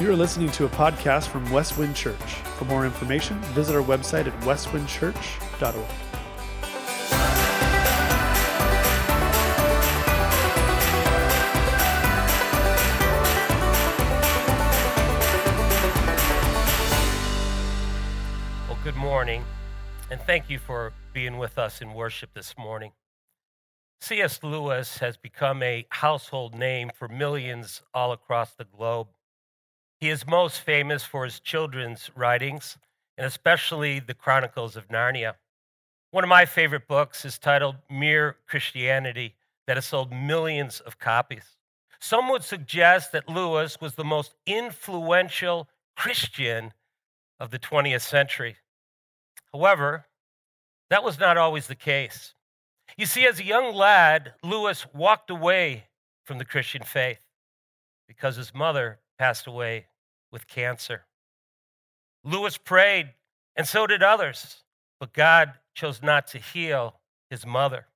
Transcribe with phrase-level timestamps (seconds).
[0.00, 2.16] You are listening to a podcast from Westwind Church.
[2.56, 5.74] For more information, visit our website at westwindchurch.org.
[18.66, 19.44] Well, good morning,
[20.10, 22.92] and thank you for being with us in worship this morning.
[24.00, 24.42] C.S.
[24.42, 29.08] Lewis has become a household name for millions all across the globe.
[30.00, 32.78] He is most famous for his children's writings,
[33.18, 35.34] and especially the Chronicles of Narnia.
[36.10, 39.36] One of my favorite books is titled Mere Christianity,
[39.66, 41.56] that has sold millions of copies.
[42.00, 46.72] Some would suggest that Lewis was the most influential Christian
[47.38, 48.56] of the 20th century.
[49.52, 50.06] However,
[50.88, 52.34] that was not always the case.
[52.96, 55.84] You see, as a young lad, Lewis walked away
[56.24, 57.20] from the Christian faith
[58.08, 59.86] because his mother passed away
[60.30, 61.04] with cancer.
[62.24, 63.10] Lewis prayed,
[63.56, 64.62] and so did others,
[64.98, 67.00] but God chose not to heal
[67.30, 67.86] his mother.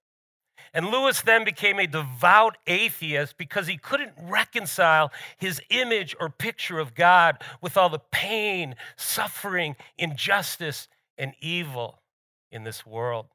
[0.73, 6.79] And Lewis then became a devout atheist because he couldn't reconcile his image or picture
[6.79, 12.03] of God with all the pain, suffering, injustice, and evil
[12.51, 13.27] in this world.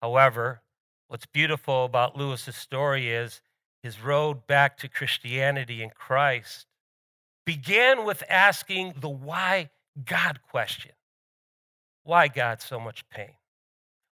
[0.00, 0.62] However,
[1.08, 3.42] what's beautiful about Lewis's story is
[3.82, 6.66] his road back to Christianity and Christ
[7.44, 9.70] began with asking the why
[10.04, 10.92] God question.
[12.04, 13.34] Why God so much pain?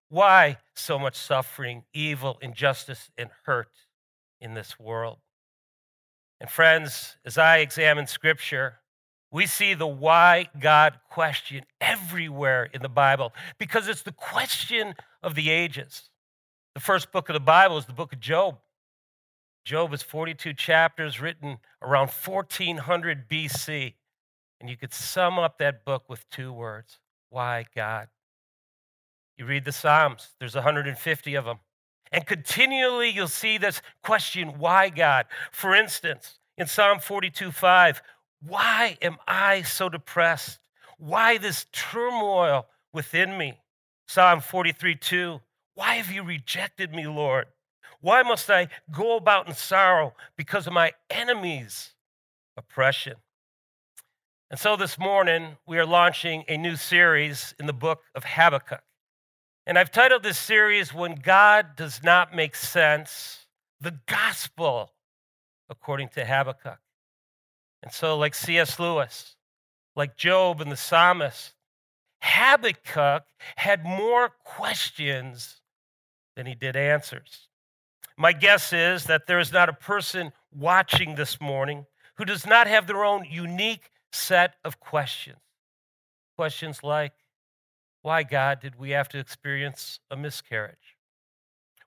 [0.08, 3.70] Why so much suffering, evil, injustice, and hurt
[4.40, 5.18] in this world?
[6.40, 8.80] And friends, as I examine scripture,
[9.30, 15.34] we see the why God question everywhere in the Bible because it's the question of
[15.34, 16.10] the ages.
[16.74, 18.58] The first book of the Bible is the book of Job.
[19.64, 23.94] Job is 42 chapters written around 1400 BC.
[24.60, 26.98] And you could sum up that book with two words
[27.30, 28.08] why God?
[29.38, 31.60] You read the Psalms, there's 150 of them.
[32.12, 35.26] And continually you'll see this question, why God?
[35.52, 38.02] For instance, in Psalm 42 5,
[38.46, 40.58] why am I so depressed?
[40.98, 43.60] Why this turmoil within me?
[44.08, 45.40] Psalm 43 2,
[45.74, 47.46] why have you rejected me, Lord?
[48.00, 51.94] Why must I go about in sorrow because of my enemies'
[52.56, 53.16] oppression?
[54.50, 58.82] And so this morning, we are launching a new series in the book of Habakkuk.
[59.66, 63.46] And I've titled this series, When God Does Not Make Sense
[63.80, 64.92] The Gospel
[65.68, 66.80] According to Habakkuk.
[67.82, 68.80] And so, like C.S.
[68.80, 69.36] Lewis,
[69.94, 71.54] like Job and the psalmist,
[72.22, 73.24] Habakkuk
[73.56, 75.60] had more questions
[76.34, 77.49] than he did answers.
[78.20, 81.86] My guess is that there is not a person watching this morning
[82.16, 85.38] who does not have their own unique set of questions.
[86.36, 87.14] Questions like,
[88.02, 90.98] why, God, did we have to experience a miscarriage?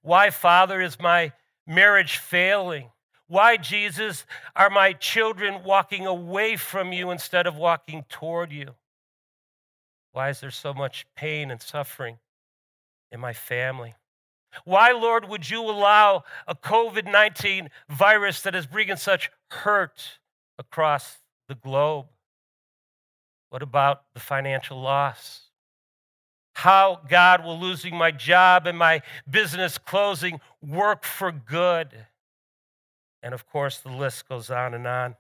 [0.02, 1.34] Why, Father, is my
[1.68, 2.90] marriage failing?
[3.28, 8.74] Why, Jesus, are my children walking away from you instead of walking toward you?
[10.14, 12.18] Why is there so much pain and suffering
[13.12, 13.94] in my family?
[14.66, 20.20] Why, Lord, would you allow a COVID 19 virus that is bringing such hurt
[20.58, 22.08] across the globe?
[23.50, 25.42] What about the financial loss?
[26.56, 32.06] How, God, will losing my job and my business closing work for good?
[33.22, 35.16] And of course, the list goes on and on.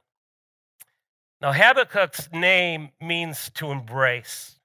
[1.41, 4.59] Now, Habakkuk's name means to embrace.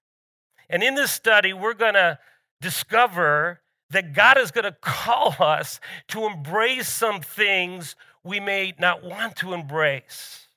[0.71, 2.19] And in this study, we're going to
[2.61, 9.03] discover that God is going to call us to embrace some things we may not
[9.03, 10.49] want to embrace,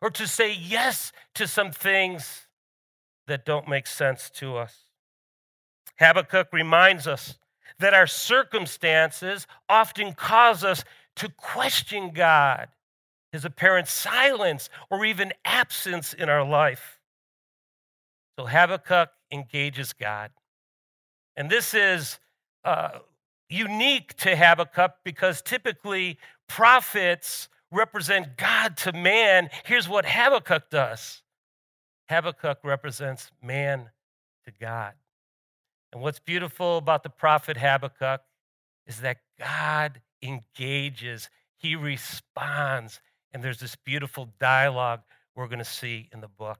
[0.00, 2.46] or to say yes to some things
[3.26, 4.84] that don't make sense to us.
[5.98, 7.38] Habakkuk reminds us
[7.78, 10.84] that our circumstances often cause us
[11.16, 12.68] to question God,
[13.32, 17.00] his apparent silence, or even absence in our life.
[18.38, 20.30] So Habakkuk engages God.
[21.36, 22.18] And this is
[22.64, 22.98] uh,
[23.48, 26.18] unique to Habakkuk because typically
[26.48, 29.50] prophets represent God to man.
[29.64, 31.22] Here's what Habakkuk does
[32.08, 33.90] Habakkuk represents man
[34.44, 34.94] to God.
[35.92, 38.20] And what's beautiful about the prophet Habakkuk
[38.86, 43.00] is that God engages, he responds,
[43.32, 45.00] and there's this beautiful dialogue
[45.34, 46.58] we're going to see in the book.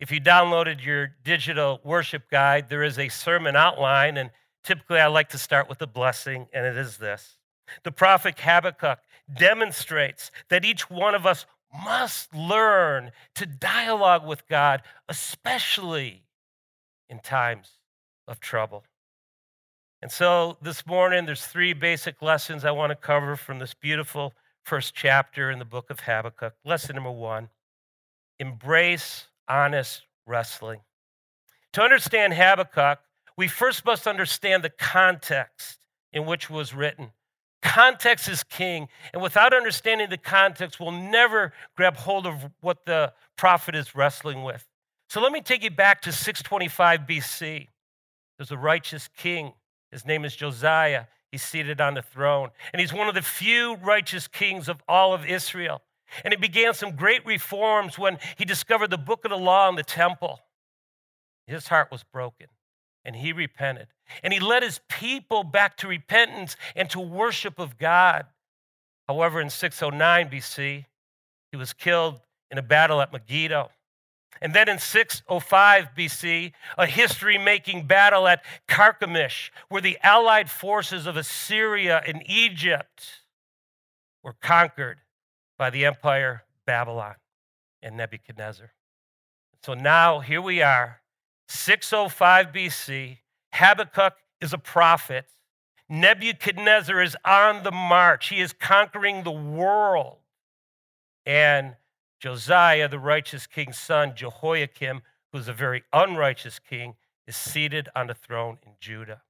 [0.00, 4.30] If you downloaded your digital worship guide, there is a sermon outline, and
[4.64, 7.36] typically I like to start with a blessing, and it is this.
[7.84, 8.98] The prophet Habakkuk
[9.34, 11.46] demonstrates that each one of us
[11.84, 16.24] must learn to dialogue with God, especially
[17.10, 17.72] in times
[18.26, 18.84] of trouble.
[20.00, 24.32] And so this morning, there's three basic lessons I want to cover from this beautiful
[24.62, 26.54] first chapter in the book of Habakkuk.
[26.64, 27.48] Lesson number one
[28.38, 30.80] embrace honest wrestling.
[31.72, 33.00] To understand Habakkuk,
[33.38, 35.78] we first must understand the context
[36.12, 37.12] in which was written.
[37.62, 43.12] Context is king, and without understanding the context, we'll never grab hold of what the
[43.36, 44.66] prophet is wrestling with.
[45.08, 47.68] So let me take you back to 625 BC.
[48.36, 49.52] There's a righteous king.
[49.92, 51.04] His name is Josiah.
[51.30, 55.14] He's seated on the throne, and he's one of the few righteous kings of all
[55.14, 55.82] of Israel.
[56.24, 59.76] And he began some great reforms when he discovered the book of the law in
[59.76, 60.40] the temple.
[61.46, 62.48] His heart was broken
[63.04, 63.88] and he repented.
[64.22, 68.26] And he led his people back to repentance and to worship of God.
[69.06, 70.84] However, in 609 BC,
[71.50, 73.70] he was killed in a battle at Megiddo.
[74.40, 81.06] And then in 605 BC, a history making battle at Carchemish, where the allied forces
[81.06, 83.24] of Assyria and Egypt
[84.22, 85.00] were conquered
[85.58, 87.16] by the empire Babylon
[87.82, 88.72] and Nebuchadnezzar.
[89.64, 91.00] So now here we are
[91.48, 93.18] 605 BC.
[93.52, 95.26] Habakkuk is a prophet.
[95.88, 98.28] Nebuchadnezzar is on the march.
[98.28, 100.18] He is conquering the world.
[101.24, 101.76] And
[102.20, 105.02] Josiah, the righteous king's son, Jehoiakim,
[105.32, 106.94] who's a very unrighteous king,
[107.26, 109.22] is seated on the throne in Judah.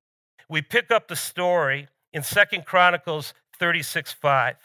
[0.49, 4.57] We pick up the story in Second Chronicles 36 5.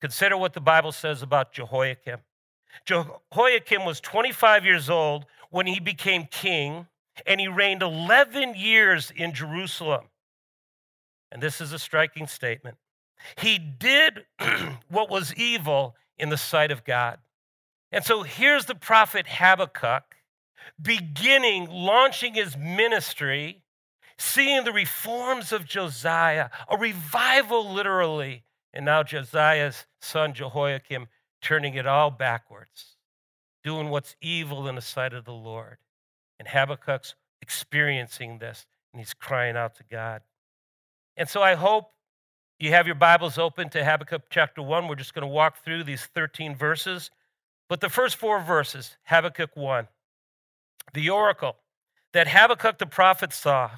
[0.00, 2.18] Consider what the Bible says about Jehoiakim.
[2.84, 6.86] Jehoiakim was 25 years old when he became king,
[7.26, 10.06] and he reigned 11 years in Jerusalem.
[11.30, 12.76] And this is a striking statement.
[13.38, 14.24] He did
[14.88, 17.18] what was evil in the sight of God.
[17.90, 20.04] And so here's the prophet Habakkuk
[20.80, 23.62] beginning, launching his ministry,
[24.18, 31.08] seeing the reforms of Josiah, a revival literally, and now Josiah's son Jehoiakim
[31.42, 32.96] turning it all backwards,
[33.64, 35.78] doing what's evil in the sight of the Lord.
[36.42, 40.22] And Habakkuk's experiencing this and he's crying out to God.
[41.16, 41.92] And so I hope
[42.58, 44.88] you have your Bibles open to Habakkuk chapter 1.
[44.88, 47.12] We're just going to walk through these 13 verses.
[47.68, 49.86] But the first four verses, Habakkuk 1,
[50.94, 51.58] the oracle
[52.12, 53.70] that Habakkuk the prophet saw,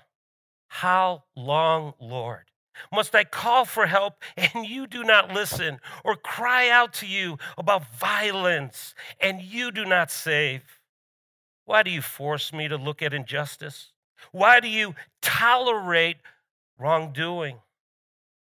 [0.68, 2.44] How long, Lord?
[2.90, 7.36] Must I call for help and you do not listen, or cry out to you
[7.58, 10.73] about violence and you do not save?
[11.64, 13.92] Why do you force me to look at injustice?
[14.32, 16.18] Why do you tolerate
[16.78, 17.58] wrongdoing?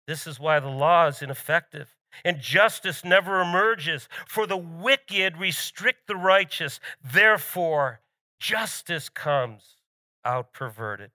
[0.06, 1.94] This is why the law is ineffective
[2.24, 4.08] and justice never emerges.
[4.26, 6.80] For the wicked restrict the righteous.
[7.02, 8.00] Therefore,
[8.38, 9.76] justice comes
[10.24, 11.10] out perverted.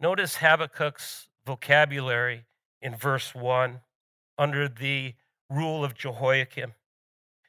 [0.00, 2.46] Notice Habakkuk's vocabulary
[2.80, 3.80] in verse 1
[4.38, 5.14] under the
[5.48, 6.74] rule of Jehoiakim.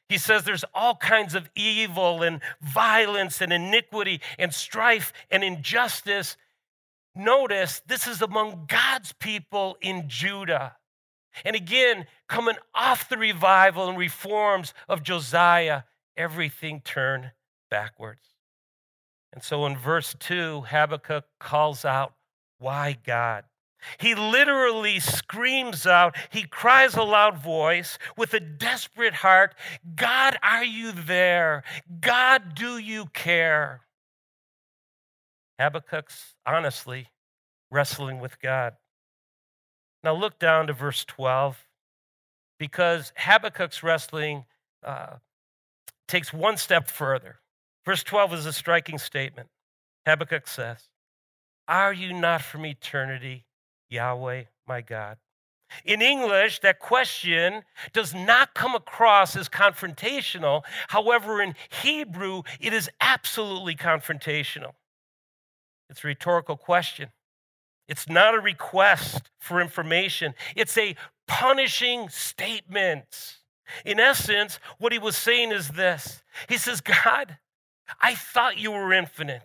[0.08, 6.36] He says there's all kinds of evil and violence and iniquity and strife and injustice.
[7.14, 10.76] Notice this is among God's people in Judah.
[11.44, 15.82] And again, coming off the revival and reforms of Josiah,
[16.16, 17.32] everything turned
[17.70, 18.28] backwards.
[19.32, 22.14] And so in verse 2, Habakkuk calls out,
[22.58, 23.44] Why God?
[23.98, 29.54] He literally screams out, he cries a loud voice with a desperate heart
[29.94, 31.62] God, are you there?
[32.00, 33.82] God, do you care?
[35.58, 37.08] Habakkuk's honestly
[37.70, 38.74] wrestling with God.
[40.04, 41.64] Now look down to verse 12
[42.58, 44.44] because Habakkuk's wrestling
[44.84, 45.16] uh,
[46.06, 47.40] takes one step further.
[47.84, 49.48] Verse 12 is a striking statement.
[50.06, 50.88] Habakkuk says,
[51.66, 53.45] Are you not from eternity?
[53.90, 55.18] Yahweh, my God?
[55.84, 57.62] In English, that question
[57.92, 60.62] does not come across as confrontational.
[60.88, 64.72] However, in Hebrew, it is absolutely confrontational.
[65.90, 67.10] It's a rhetorical question.
[67.88, 70.96] It's not a request for information, it's a
[71.28, 73.38] punishing statement.
[73.84, 77.38] In essence, what he was saying is this He says, God,
[78.00, 79.42] I thought you were infinite.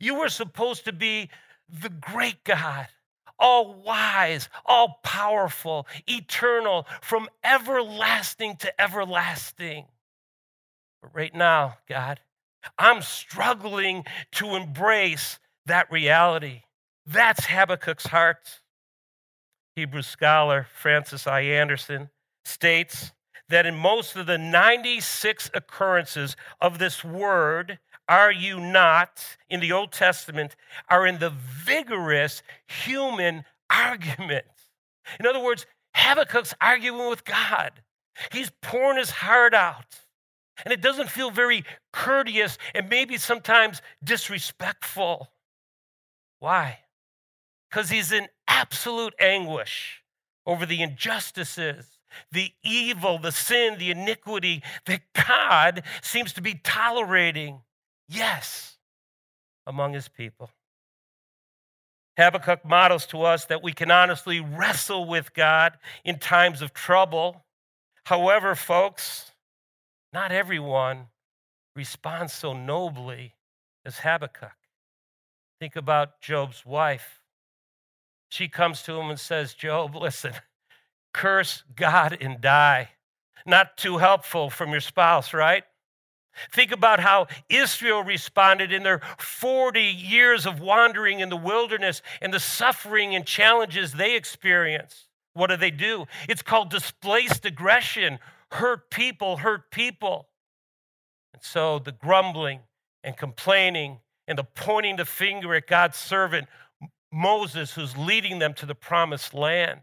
[0.00, 1.30] You were supposed to be
[1.68, 2.88] the great God
[3.38, 9.86] all wise, all powerful, eternal, from everlasting to everlasting.
[11.02, 12.20] But right now, God,
[12.78, 16.62] I'm struggling to embrace that reality.
[17.06, 18.60] That's Habakkuk's heart.
[19.76, 21.40] Hebrew scholar Francis I.
[21.42, 22.08] Andersen
[22.44, 23.12] states
[23.48, 27.78] that in most of the 96 occurrences of this word,
[28.08, 30.56] are you not, in the Old Testament,
[30.88, 34.46] are in the vigorous human argument.
[35.18, 37.72] In other words, Habakkuk's arguing with God.
[38.32, 40.00] He's pouring his heart out.
[40.64, 45.30] And it doesn't feel very courteous and maybe sometimes disrespectful.
[46.38, 46.80] Why?
[47.68, 50.02] Because he's in absolute anguish
[50.46, 51.98] over the injustices,
[52.32, 57.60] the evil, the sin, the iniquity that God seems to be tolerating,
[58.08, 58.76] yes,
[59.66, 60.50] among his people.
[62.16, 67.44] Habakkuk models to us that we can honestly wrestle with God in times of trouble.
[68.04, 69.32] However, folks,
[70.12, 71.08] not everyone
[71.74, 73.34] responds so nobly
[73.84, 74.56] as Habakkuk.
[75.60, 77.20] Think about Job's wife.
[78.30, 80.32] She comes to him and says, Job, listen,
[81.12, 82.90] curse God and die.
[83.44, 85.64] Not too helpful from your spouse, right?
[86.52, 92.32] Think about how Israel responded in their 40 years of wandering in the wilderness and
[92.32, 95.08] the suffering and challenges they experienced.
[95.34, 96.06] What do they do?
[96.28, 98.18] It's called displaced aggression.
[98.52, 100.28] Hurt people, hurt people.
[101.34, 102.60] And so the grumbling
[103.04, 106.48] and complaining and the pointing the finger at God's servant,
[107.12, 109.80] Moses, who's leading them to the promised land,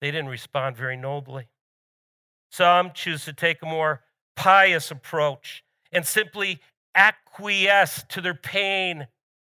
[0.00, 1.48] they didn't respond very nobly.
[2.50, 4.02] Some choose to take a more
[4.36, 6.60] pious approach and simply
[6.94, 9.06] acquiesce to their pain,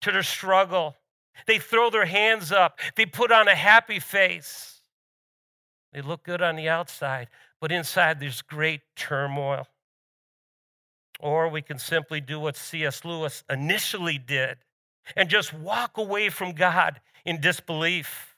[0.02, 0.96] to their struggle.
[1.46, 4.82] They throw their hands up, they put on a happy face.
[5.92, 7.28] They look good on the outside,
[7.60, 9.66] but inside there's great turmoil.
[11.18, 13.04] Or we can simply do what C.S.
[13.04, 14.58] Lewis initially did
[15.16, 18.36] and just walk away from God in disbelief.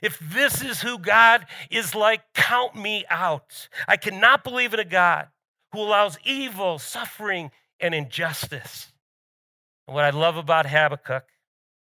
[0.00, 3.68] If this is who God is like, count me out.
[3.86, 5.28] I cannot believe in a God
[5.72, 7.50] who allows evil, suffering,
[7.80, 8.92] and injustice.
[9.86, 11.24] And what I love about Habakkuk,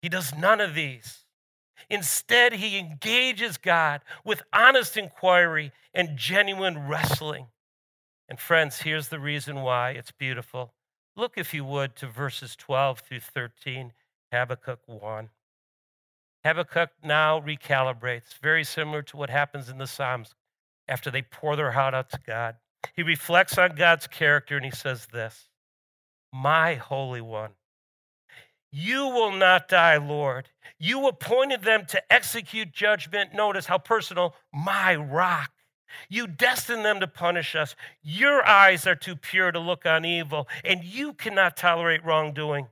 [0.00, 1.24] he does none of these.
[1.90, 7.46] Instead, he engages God with honest inquiry and genuine wrestling.
[8.28, 10.72] And friends, here's the reason why it's beautiful.
[11.16, 13.92] Look, if you would, to verses 12 through 13,
[14.30, 15.28] Habakkuk 1.
[16.44, 20.34] Habakkuk now recalibrates, very similar to what happens in the Psalms
[20.88, 22.56] after they pour their heart out to God.
[22.94, 25.48] He reflects on God's character and he says this
[26.32, 27.52] My Holy One,
[28.72, 30.48] you will not die, Lord.
[30.78, 33.34] You appointed them to execute judgment.
[33.34, 35.50] Notice how personal, my rock.
[36.08, 37.76] You destined them to punish us.
[38.02, 42.68] Your eyes are too pure to look on evil, and you cannot tolerate wrongdoing.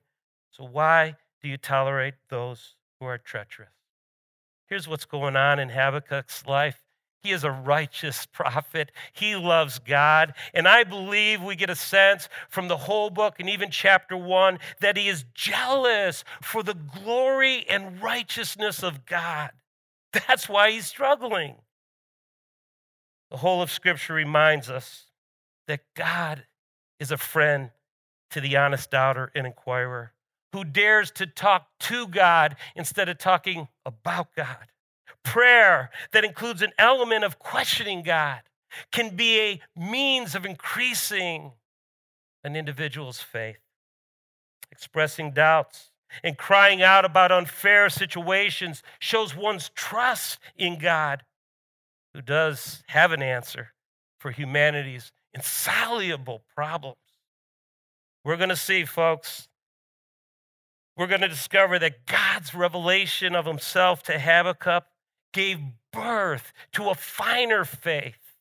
[0.52, 3.69] So, why do you tolerate those who are treacherous?
[4.67, 6.81] Here's what's going on in Habakkuk's life
[7.23, 8.91] he is a righteous prophet.
[9.12, 10.35] He loves God.
[10.55, 14.59] And I believe we get a sense from the whole book and even chapter one
[14.81, 19.50] that he is jealous for the glory and righteousness of God.
[20.12, 21.57] That's why he's struggling.
[23.31, 25.05] The whole of Scripture reminds us
[25.69, 26.47] that God
[26.99, 27.71] is a friend
[28.31, 30.12] to the honest doubter and inquirer
[30.53, 34.67] who dares to talk to God instead of talking about God
[35.23, 38.41] prayer that includes an element of questioning God
[38.93, 41.53] can be a means of increasing
[42.45, 43.59] an individual's faith.
[44.71, 45.91] Expressing doubts
[46.23, 51.25] and crying out about unfair situations shows one's trust in God,
[52.15, 53.73] who does have an answer
[54.19, 56.97] for humanity's insoluble problems.
[58.25, 59.49] We're going to see, folks,
[60.97, 64.85] we're going to discover that God's revelation of himself to Habakkuk
[65.33, 65.61] gave
[65.93, 68.35] birth to a finer faith,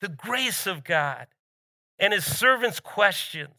[0.00, 1.26] the grace of God.
[1.98, 3.54] And his servant's questions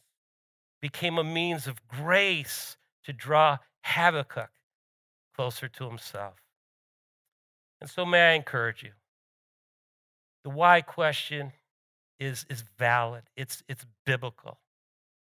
[0.81, 4.51] became a means of grace to draw Habakkuk
[5.35, 6.35] closer to himself.
[7.81, 8.91] And so, may I encourage you?
[10.43, 11.53] The why question
[12.19, 14.59] is, is valid, it's, it's biblical.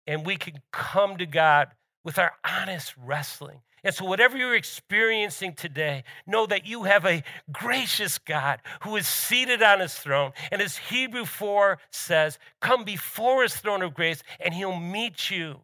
[0.05, 1.69] And we can come to God
[2.03, 7.21] with our honest wrestling and so, whatever you're experiencing today, know that you have a
[7.51, 10.31] gracious God who is seated on his throne.
[10.51, 15.59] And as Hebrew 4 says, come before his throne of grace and he'll meet you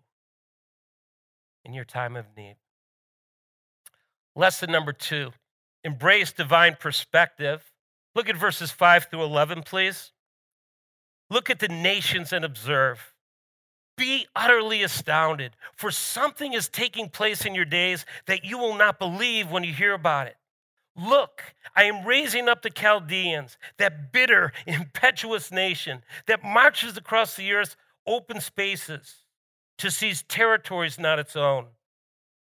[1.63, 2.57] in your time of need.
[4.35, 5.31] Lesson number two
[5.85, 7.71] embrace divine perspective.
[8.15, 10.11] Look at verses 5 through 11, please.
[11.29, 13.13] Look at the nations and observe.
[13.99, 18.97] Be utterly astounded, for something is taking place in your days that you will not
[18.97, 20.37] believe when you hear about it.
[20.95, 21.43] Look,
[21.75, 27.75] I am raising up the Chaldeans, that bitter, impetuous nation that marches across the earth's
[28.07, 29.25] open spaces
[29.79, 31.65] to seize territories not its own.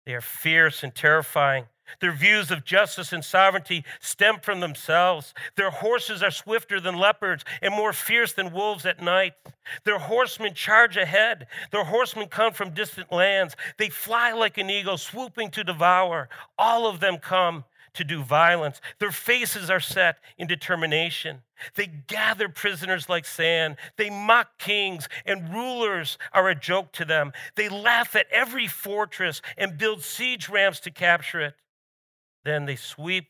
[0.05, 1.65] They are fierce and terrifying.
[2.01, 5.35] Their views of justice and sovereignty stem from themselves.
[5.57, 9.35] Their horses are swifter than leopards and more fierce than wolves at night.
[9.85, 11.47] Their horsemen charge ahead.
[11.71, 13.57] Their horsemen come from distant lands.
[13.79, 16.29] They fly like an eagle, swooping to devour.
[16.59, 18.81] All of them come to do violence.
[18.99, 21.43] Their faces are set in determination.
[21.75, 23.77] They gather prisoners like sand.
[23.97, 27.33] They mock kings, and rulers are a joke to them.
[27.57, 31.55] They laugh at every fortress and build siege ramps to capture it.
[32.45, 33.29] Then they sweep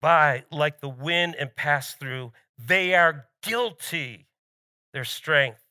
[0.00, 2.32] by like the wind and pass through.
[2.58, 4.26] They are guilty.
[4.92, 5.62] Their strength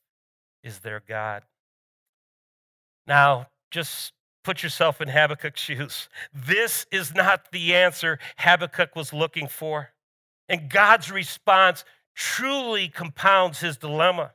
[0.63, 1.43] is their God.
[3.05, 6.09] Now, just put yourself in Habakkuk's shoes.
[6.33, 9.89] This is not the answer Habakkuk was looking for.
[10.49, 11.83] And God's response
[12.15, 14.31] truly compounds his dilemma.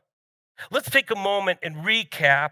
[0.71, 2.51] Let's take a moment and recap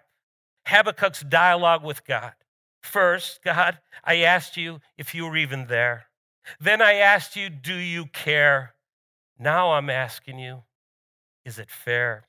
[0.66, 2.32] Habakkuk's dialogue with God.
[2.80, 6.06] First, God, I asked you if you were even there.
[6.60, 8.74] Then I asked you, do you care?
[9.38, 10.62] Now I'm asking you,
[11.44, 12.24] is it fair?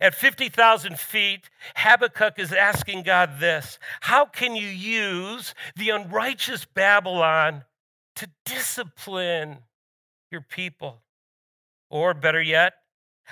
[0.00, 7.64] At 50,000 feet, Habakkuk is asking God this How can you use the unrighteous Babylon
[8.16, 9.58] to discipline
[10.30, 11.02] your people?
[11.88, 12.74] Or better yet,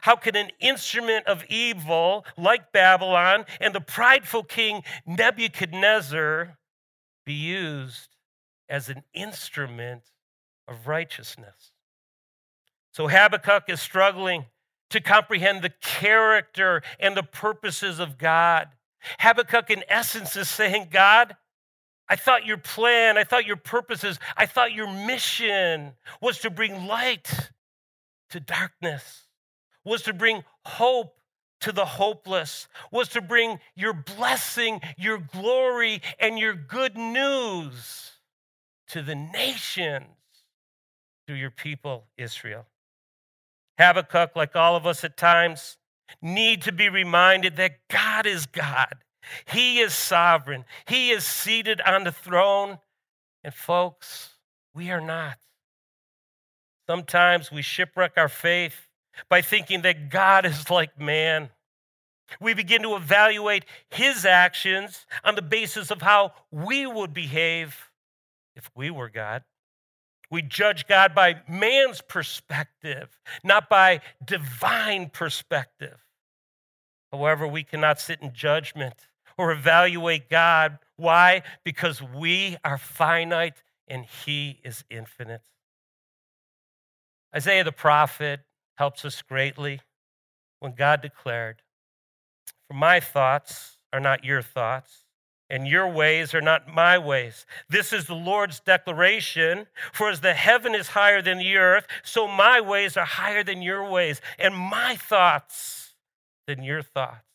[0.02, 6.58] how can an instrument of evil like Babylon and the prideful king Nebuchadnezzar
[7.24, 8.16] be used
[8.68, 10.02] as an instrument
[10.68, 11.72] of righteousness?
[12.92, 14.46] So Habakkuk is struggling
[14.90, 18.68] to comprehend the character and the purposes of God.
[19.18, 21.36] Habakkuk, in essence, is saying, God,
[22.08, 26.86] I thought your plan, I thought your purposes, I thought your mission was to bring
[26.86, 27.50] light
[28.30, 29.23] to darkness,
[29.84, 31.18] was to bring hope
[31.60, 38.12] to the hopeless, was to bring your blessing, your glory, and your good news
[38.88, 40.04] to the nations
[41.26, 42.66] through your people, Israel.
[43.78, 45.78] Habakkuk, like all of us at times,
[46.20, 48.96] need to be reminded that God is God.
[49.46, 50.64] He is sovereign.
[50.86, 52.78] He is seated on the throne.
[53.42, 54.34] And folks,
[54.74, 55.38] we are not.
[56.86, 58.83] Sometimes we shipwreck our faith
[59.28, 61.50] by thinking that God is like man.
[62.40, 67.90] We begin to evaluate his actions on the basis of how we would behave
[68.56, 69.44] if we were God.
[70.30, 76.00] We judge God by man's perspective, not by divine perspective.
[77.12, 79.06] However, we cannot sit in judgment
[79.38, 80.78] or evaluate God.
[80.96, 81.42] Why?
[81.62, 85.42] Because we are finite and He is infinite.
[87.34, 88.40] Isaiah the prophet
[88.76, 89.80] helps us greatly
[90.60, 91.62] when God declared,
[92.68, 95.04] For my thoughts are not your thoughts
[95.50, 97.46] and your ways are not my ways.
[97.68, 99.66] This is the Lord's declaration.
[99.92, 103.62] For as the heaven is higher than the earth, so my ways are higher than
[103.62, 105.94] your ways, and my thoughts
[106.46, 107.28] than your thoughts.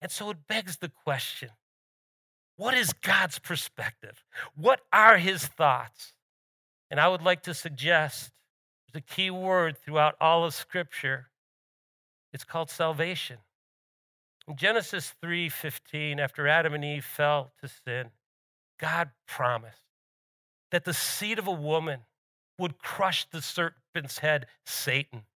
[0.00, 1.50] And so it begs the question
[2.56, 4.24] what is God's perspective?
[4.54, 6.12] What are his thoughts?
[6.90, 8.30] And I would like to suggest
[8.94, 11.26] the key word throughout all of Scripture.
[12.32, 13.38] It's called salvation.
[14.48, 18.12] In Genesis 3:15, after Adam and Eve fell to sin,
[18.78, 19.82] God promised
[20.70, 22.06] that the seed of a woman
[22.58, 25.26] would crush the serpent's head, Satan.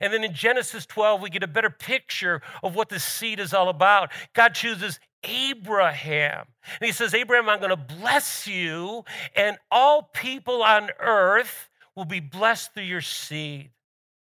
[0.00, 3.52] And then in Genesis 12, we get a better picture of what the seed is
[3.52, 4.12] all about.
[4.34, 6.46] God chooses Abraham.
[6.80, 11.69] And he says, Abraham, I'm going to bless you, and all people on earth
[12.00, 13.68] will be blessed through your seed,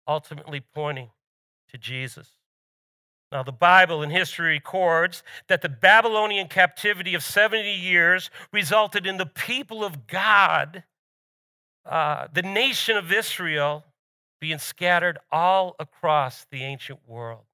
[0.06, 1.10] ultimately pointing
[1.70, 2.28] to Jesus.
[3.32, 9.16] Now, the Bible and history records that the Babylonian captivity of 70 years resulted in
[9.16, 10.84] the people of God,
[11.86, 13.86] uh, the nation of Israel,
[14.42, 17.46] being scattered all across the ancient world.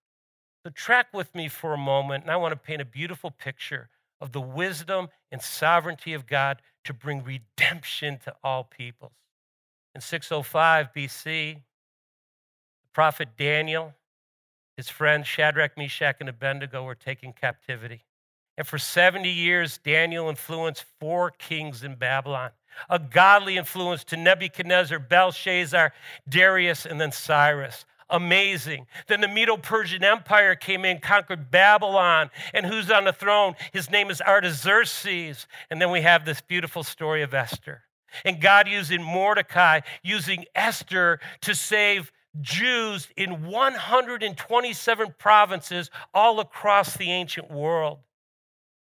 [0.65, 3.89] So, track with me for a moment, and I want to paint a beautiful picture
[4.19, 9.11] of the wisdom and sovereignty of God to bring redemption to all peoples.
[9.97, 11.61] In 605 BC, the
[12.93, 13.95] prophet Daniel
[14.75, 18.05] his friends Shadrach, Meshach, and Abednego were taken captivity.
[18.59, 22.51] And for 70 years, Daniel influenced four kings in Babylon
[22.91, 25.93] a godly influence to Nebuchadnezzar, Belshazzar,
[26.29, 27.85] Darius, and then Cyrus.
[28.11, 28.85] Amazing.
[29.07, 33.55] Then the Medo Persian Empire came in, conquered Babylon, and who's on the throne?
[33.73, 35.47] His name is Artaxerxes.
[35.71, 37.81] And then we have this beautiful story of Esther.
[38.23, 47.11] And God using Mordecai, using Esther to save Jews in 127 provinces all across the
[47.11, 47.99] ancient world.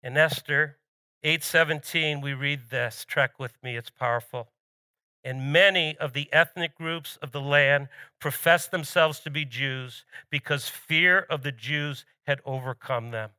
[0.03, 0.79] In Esther
[1.25, 4.49] 8:17 we read this, trek with me, it's powerful.
[5.25, 7.89] And many of the ethnic groups of the land
[8.21, 13.31] professed themselves to be Jews because fear of the Jews had overcome them.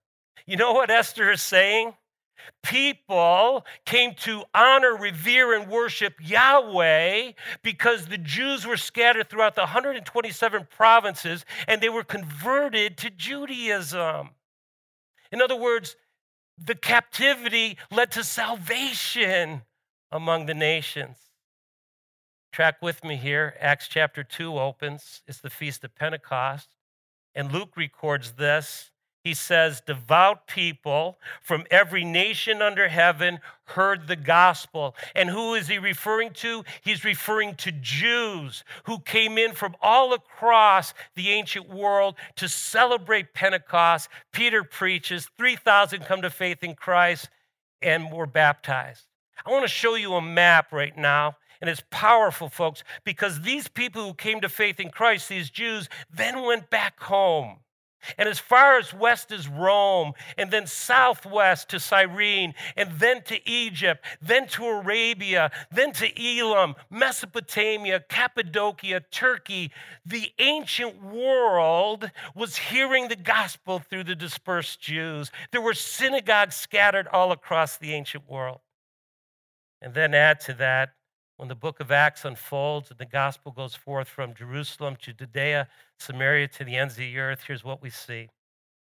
[0.45, 1.93] You know what Esther is saying?
[2.63, 7.31] People came to honor, revere, and worship Yahweh
[7.63, 14.29] because the Jews were scattered throughout the 127 provinces and they were converted to Judaism.
[15.31, 15.95] In other words,
[16.57, 19.63] the captivity led to salvation
[20.11, 21.17] among the nations.
[22.51, 23.55] Track with me here.
[23.59, 25.21] Acts chapter 2 opens.
[25.27, 26.69] It's the Feast of Pentecost.
[27.35, 28.91] And Luke records this
[29.27, 34.95] he says, Devout people from every nation under heaven heard the gospel.
[35.13, 36.63] And who is he referring to?
[36.81, 43.33] He's referring to Jews who came in from all across the ancient world to celebrate
[43.33, 44.07] Pentecost.
[44.31, 47.27] Peter preaches, 3,000 come to faith in Christ
[47.81, 49.03] and were baptized.
[49.45, 51.35] I want to show you a map right now.
[51.59, 55.89] And it's powerful, folks, because these people who came to faith in Christ, these Jews,
[56.09, 57.57] then went back home.
[58.17, 63.49] And as far as west as Rome, and then southwest to Cyrene, and then to
[63.49, 69.71] Egypt, then to Arabia, then to Elam, Mesopotamia, Cappadocia, Turkey,
[70.05, 75.31] the ancient world was hearing the gospel through the dispersed Jews.
[75.51, 78.59] There were synagogues scattered all across the ancient world.
[79.81, 80.96] And then add to that,
[81.37, 85.67] when the book of Acts unfolds and the gospel goes forth from Jerusalem to Judea,
[85.99, 88.29] Samaria to the ends of the earth, here's what we see.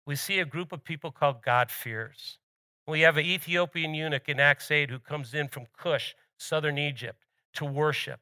[0.07, 2.39] We see a group of people called God-fearers.
[2.87, 7.27] We have an Ethiopian eunuch in Acts 8 who comes in from Cush, southern Egypt,
[7.55, 8.21] to worship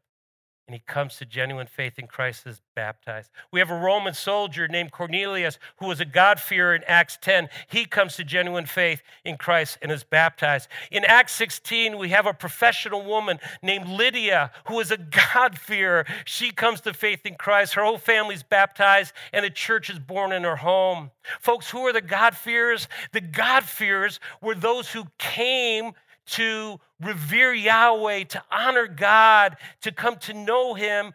[0.66, 3.30] and he comes to genuine faith in Christ is baptized.
[3.52, 7.48] We have a Roman soldier named Cornelius who was a God-fearer in Acts 10.
[7.68, 10.68] He comes to genuine faith in Christ and is baptized.
[10.90, 14.96] In Acts 16, we have a professional woman named Lydia who is a
[15.34, 16.04] God-fearer.
[16.24, 17.74] She comes to faith in Christ.
[17.74, 21.12] Her whole family's baptized and a church is born in her home.
[21.40, 22.88] Folks, who are the God-fearers?
[23.12, 25.92] The God-fearers were those who came
[26.26, 31.12] to revere Yahweh, to honor God, to come to know Him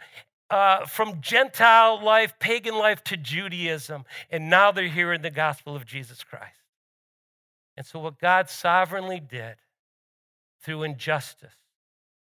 [0.50, 4.04] uh, from Gentile life, pagan life to Judaism.
[4.30, 6.60] And now they're hearing the gospel of Jesus Christ.
[7.78, 9.56] And so, what God sovereignly did
[10.62, 11.56] through injustice,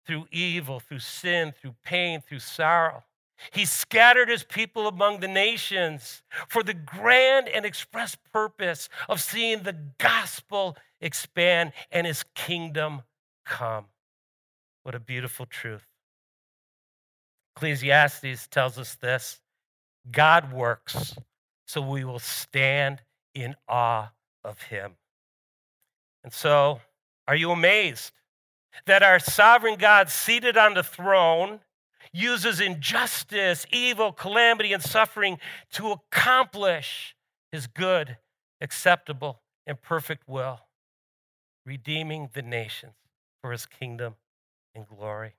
[0.06, 3.04] through evil, through sin, through pain, through sorrow,
[3.52, 9.62] he scattered his people among the nations for the grand and express purpose of seeing
[9.62, 13.02] the gospel expand and his kingdom
[13.46, 13.86] come.
[14.82, 15.86] What a beautiful truth.
[17.56, 19.40] Ecclesiastes tells us this
[20.10, 21.16] God works,
[21.66, 23.00] so we will stand
[23.34, 24.12] in awe
[24.44, 24.92] of him.
[26.22, 26.80] And so,
[27.26, 28.12] are you amazed
[28.86, 31.60] that our sovereign God, seated on the throne,
[32.12, 35.38] uses injustice, evil, calamity, and suffering
[35.72, 37.16] to accomplish
[37.50, 38.18] his good,
[38.60, 40.60] acceptable, and perfect will?
[41.66, 42.94] redeeming the nations
[43.46, 44.16] for his kingdom
[44.74, 45.36] and glory.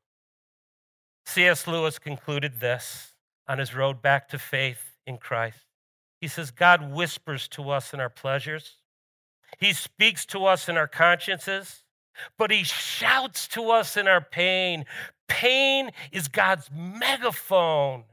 [1.26, 1.68] C.S.
[1.68, 3.12] Lewis concluded this
[3.50, 5.66] on his road back to faith in Christ.
[6.22, 8.76] He says, God whispers to us in our pleasures,
[9.58, 11.84] He speaks to us in our consciences,
[12.38, 14.86] but He shouts to us in our pain.
[15.28, 18.06] Pain is God's megaphone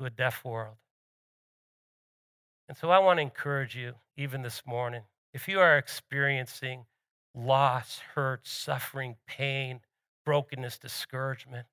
[0.00, 0.76] to a deaf world.
[2.70, 5.02] And so I want to encourage you, even this morning,
[5.34, 6.86] if you are experiencing
[7.34, 9.80] loss, hurt, suffering, pain,
[10.24, 11.66] brokenness, discouragement,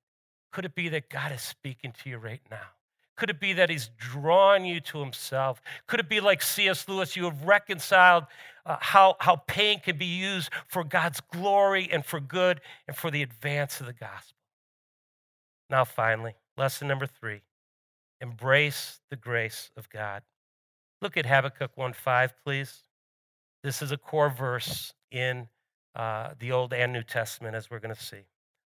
[0.52, 2.68] could it be that God is speaking to you right now?
[3.16, 5.60] Could it be that He's drawing you to Himself?
[5.86, 6.88] Could it be like C.S.
[6.88, 8.24] Lewis, you have reconciled
[8.64, 13.10] uh, how, how pain can be used for God's glory and for good and for
[13.10, 14.36] the advance of the gospel?
[15.68, 17.42] Now, finally, lesson number three
[18.20, 20.22] embrace the grace of God.
[21.02, 22.82] Look at Habakkuk 1:5, please.
[23.62, 25.48] This is a core verse in
[25.94, 28.24] uh, the Old and New Testament, as we're going to see.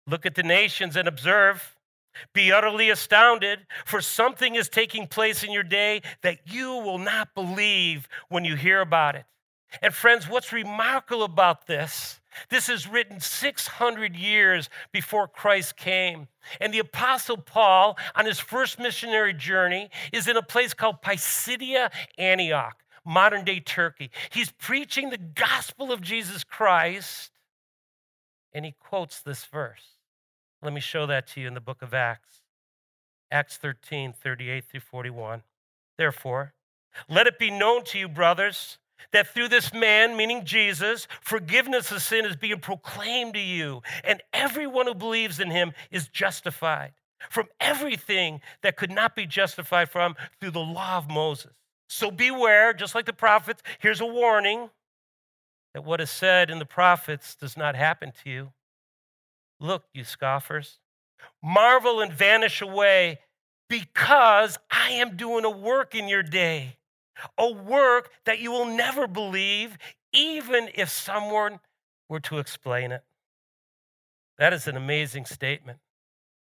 [0.06, 1.76] Look at the nations and observe.
[2.34, 7.34] Be utterly astounded, for something is taking place in your day that you will not
[7.34, 9.24] believe when you hear about it.
[9.80, 12.20] And friends, what's remarkable about this?
[12.50, 16.28] This is written 600 years before Christ came.
[16.60, 21.90] And the Apostle Paul, on his first missionary journey, is in a place called Pisidia,
[22.18, 24.10] Antioch modern day Turkey.
[24.30, 27.30] He's preaching the gospel of Jesus Christ,
[28.52, 29.96] and he quotes this verse
[30.62, 32.40] Let me show that to you in the book of Acts.
[33.30, 35.42] Acts 13, 38 through 41.
[35.96, 36.52] Therefore,
[37.08, 38.78] let it be known to you, brothers,
[39.12, 44.22] that through this man, meaning Jesus, forgiveness of sin is being proclaimed to you, and
[44.32, 46.92] everyone who believes in him is justified
[47.30, 51.52] from everything that could not be justified from through the law of Moses.
[51.92, 54.70] So beware, just like the prophets, here's a warning
[55.74, 58.52] that what is said in the prophets does not happen to you.
[59.60, 60.78] Look, you scoffers,
[61.42, 63.18] marvel and vanish away
[63.68, 66.78] because I am doing a work in your day,
[67.36, 69.76] a work that you will never believe,
[70.14, 71.60] even if someone
[72.08, 73.04] were to explain it.
[74.38, 75.78] That is an amazing statement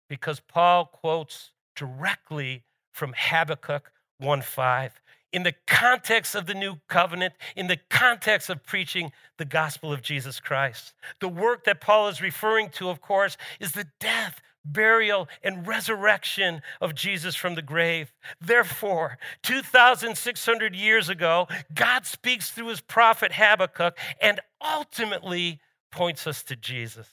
[0.09, 4.93] because Paul quotes directly from Habakkuk 1:5
[5.33, 10.03] in the context of the new covenant, in the context of preaching the gospel of
[10.03, 10.93] Jesus Christ.
[11.21, 16.63] The work that Paul is referring to, of course, is the death, burial, and resurrection
[16.81, 18.13] of Jesus from the grave.
[18.41, 25.61] Therefore, 2,600 years ago, God speaks through his prophet Habakkuk and ultimately
[25.93, 27.09] points us to Jesus.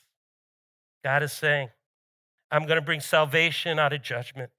[1.03, 1.69] God is saying,
[2.51, 4.51] I'm going to bring salvation out of judgment.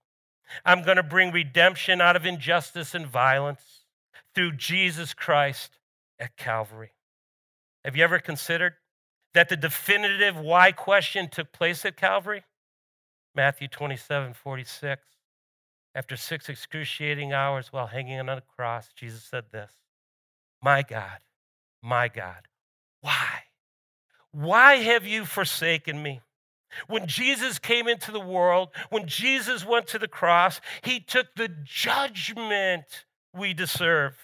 [0.64, 3.84] I'm going to bring redemption out of injustice and violence
[4.34, 5.78] through Jesus Christ
[6.18, 6.92] at Calvary.
[7.84, 8.74] Have you ever considered
[9.34, 12.44] that the definitive why question took place at Calvary?
[13.34, 15.02] Matthew 27 46.
[15.94, 19.72] After six excruciating hours while hanging on a cross, Jesus said this
[20.62, 21.18] My God,
[21.82, 22.48] my God,
[23.00, 23.44] why?
[24.30, 26.20] Why have you forsaken me?
[26.86, 31.48] When Jesus came into the world, when Jesus went to the cross, he took the
[31.64, 34.14] judgment we deserve.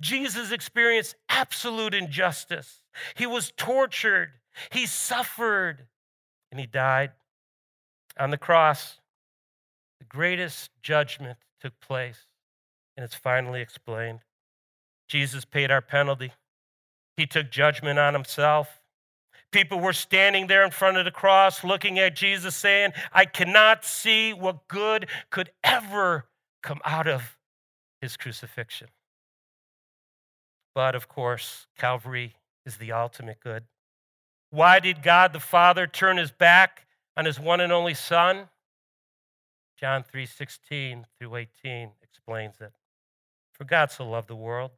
[0.00, 2.82] Jesus experienced absolute injustice.
[3.16, 4.30] He was tortured,
[4.70, 5.86] he suffered,
[6.50, 7.12] and he died.
[8.18, 9.00] On the cross,
[9.98, 12.26] the greatest judgment took place,
[12.96, 14.20] and it's finally explained.
[15.08, 16.32] Jesus paid our penalty.
[17.16, 18.81] He took judgment on himself.
[19.52, 23.84] People were standing there in front of the cross looking at Jesus saying, I cannot
[23.84, 26.24] see what good could ever
[26.62, 27.36] come out of
[28.00, 28.88] his crucifixion.
[30.74, 32.34] But of course, Calvary
[32.64, 33.64] is the ultimate good.
[34.50, 36.86] Why did God the Father turn his back
[37.16, 38.48] on his one and only Son?
[39.78, 42.72] John 3 16 through 18 explains it.
[43.52, 44.70] For God so loved the world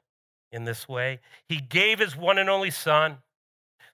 [0.50, 3.18] in this way, he gave his one and only Son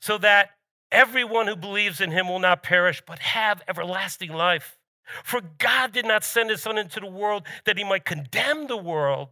[0.01, 0.51] so that
[0.93, 4.79] Everyone who believes in him will not perish, but have everlasting life.
[5.25, 8.77] For God did not send his Son into the world that he might condemn the
[8.77, 9.29] world,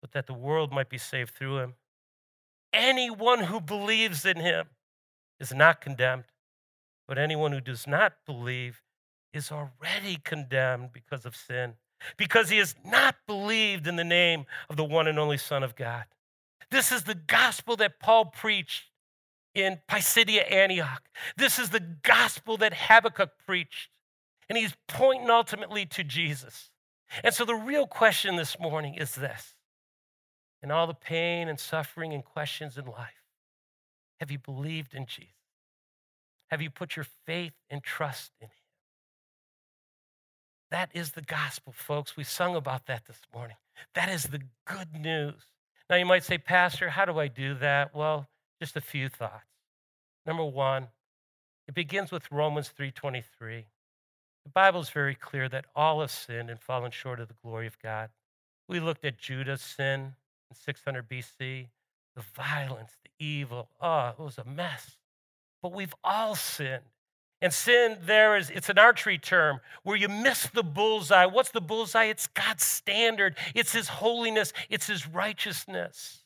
[0.00, 1.74] but that the world might be saved through him.
[2.72, 4.66] Anyone who believes in him
[5.38, 6.24] is not condemned,
[7.08, 8.82] but anyone who does not believe
[9.32, 11.74] is already condemned because of sin,
[12.16, 15.76] because he has not believed in the name of the one and only Son of
[15.76, 16.04] God.
[16.70, 18.89] This is the gospel that Paul preached
[19.54, 21.02] in Pisidia, Antioch.
[21.36, 23.90] This is the gospel that Habakkuk preached,
[24.48, 26.70] and he's pointing ultimately to Jesus.
[27.24, 29.54] And so the real question this morning is this
[30.62, 33.24] in all the pain and suffering and questions in life,
[34.20, 35.34] have you believed in Jesus?
[36.50, 38.52] Have you put your faith and trust in him?
[40.70, 42.16] That is the gospel, folks.
[42.16, 43.56] We sung about that this morning.
[43.94, 45.42] That is the good news.
[45.88, 47.94] Now, you might say, Pastor, how do I do that?
[47.94, 48.28] Well,
[48.60, 49.46] just a few thoughts.
[50.26, 50.88] Number one,
[51.66, 53.66] it begins with Romans 3:23.
[54.44, 57.66] The Bible is very clear that all have sinned and fallen short of the glory
[57.66, 58.10] of God.
[58.68, 60.14] We looked at Judah's sin
[60.50, 61.68] in 600 BC,
[62.14, 63.68] the violence, the evil.
[63.80, 64.96] Oh, it was a mess.
[65.62, 66.84] But we've all sinned.
[67.42, 71.26] And sin there is, it's an archery term where you miss the bullseye.
[71.26, 72.04] What's the bullseye?
[72.04, 76.19] It's God's standard, it's His holiness, it's His righteousness.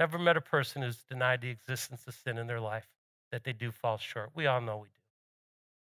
[0.00, 2.88] Never met a person who's denied the existence of sin in their life
[3.30, 4.30] that they do fall short.
[4.34, 5.02] We all know we do.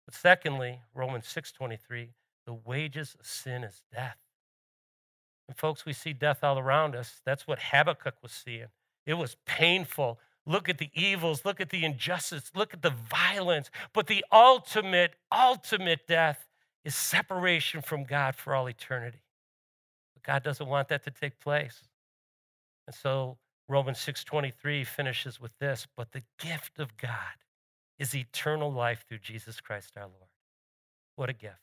[0.04, 2.12] But secondly, Romans 6:23,
[2.44, 4.18] the wages of sin is death.
[5.48, 7.22] And folks, we see death all around us.
[7.24, 8.68] That's what Habakkuk was seeing.
[9.06, 10.20] It was painful.
[10.44, 13.70] Look at the evils, look at the injustice, look at the violence.
[13.94, 16.46] But the ultimate, ultimate death
[16.84, 19.22] is separation from God for all eternity.
[20.12, 21.88] But God doesn't want that to take place.
[22.86, 23.38] And so
[23.72, 27.38] Romans 6:23 finishes with this, but the gift of God
[27.98, 30.28] is eternal life through Jesus Christ our Lord.
[31.16, 31.62] What a gift.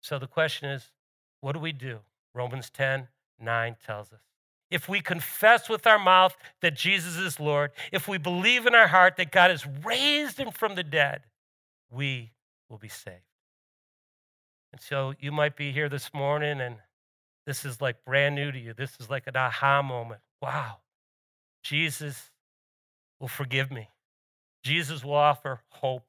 [0.00, 0.92] So the question is,
[1.40, 2.04] what do we do?
[2.34, 3.08] Romans 10,
[3.40, 4.20] 9 tells us.
[4.70, 8.86] If we confess with our mouth that Jesus is Lord, if we believe in our
[8.86, 11.24] heart that God has raised him from the dead,
[11.90, 12.30] we
[12.68, 13.24] will be saved.
[14.70, 16.76] And so you might be here this morning and
[17.44, 18.72] this is like brand new to you.
[18.72, 20.20] This is like an aha moment.
[20.40, 20.78] Wow,
[21.62, 22.30] Jesus
[23.18, 23.88] will forgive me.
[24.62, 26.04] Jesus will offer hope.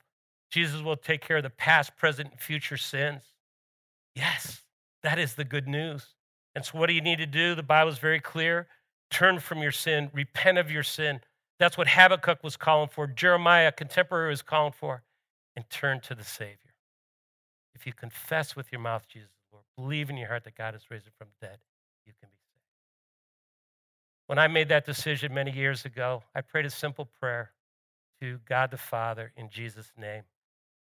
[0.49, 3.23] Jesus will take care of the past, present, and future sins.
[4.15, 4.63] Yes,
[5.03, 6.07] that is the good news.
[6.55, 7.55] And so, what do you need to do?
[7.55, 8.67] The Bible is very clear.
[9.09, 11.21] Turn from your sin, repent of your sin.
[11.59, 13.07] That's what Habakkuk was calling for.
[13.07, 15.03] Jeremiah, contemporary, was calling for.
[15.55, 16.73] And turn to the Savior.
[17.75, 20.89] If you confess with your mouth Jesus Lord, believe in your heart that God has
[20.89, 21.57] raised him from the dead,
[22.05, 22.40] you can be.
[24.31, 27.51] When I made that decision many years ago, I prayed a simple prayer
[28.21, 30.23] to God the Father in Jesus' name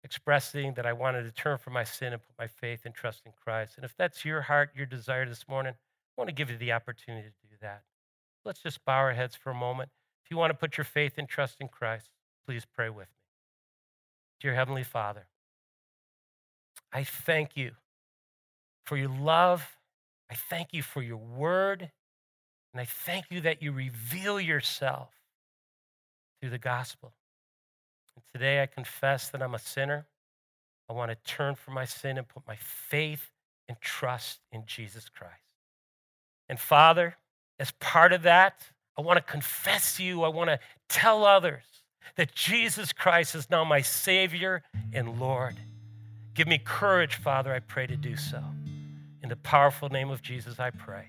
[0.03, 3.23] expressing that I wanted to turn from my sin and put my faith and trust
[3.25, 3.75] in Christ.
[3.77, 6.73] And if that's your heart, your desire this morning, I want to give you the
[6.73, 7.83] opportunity to do that.
[8.45, 9.91] Let's just bow our heads for a moment.
[10.25, 12.11] If you want to put your faith and trust in Christ,
[12.49, 13.23] please pray with me.
[14.41, 15.29] Dear Heavenly Father,
[16.93, 17.77] I thank you
[18.87, 19.77] for your love.
[20.29, 21.93] I thank you for your word.
[22.77, 25.09] And I thank you that you reveal yourself
[26.39, 27.15] through the gospel.
[28.15, 30.05] And today I confess that I'm a sinner.
[30.87, 33.31] I want to turn from my sin and put my faith
[33.67, 35.41] and trust in Jesus Christ.
[36.51, 37.17] And Father,
[37.59, 40.23] as part of that, I want to confess to you.
[40.23, 40.59] I want to
[40.91, 41.65] tell others
[42.17, 44.63] that Jesus Christ is now my Savior
[44.93, 45.57] and Lord.
[46.35, 48.43] Give me courage, Father, I pray to do so.
[49.23, 51.07] In the powerful name of Jesus, I pray.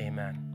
[0.00, 0.53] Amen.